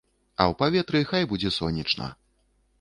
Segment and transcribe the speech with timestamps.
[0.37, 2.13] А ў паветры хай будзе сонечна.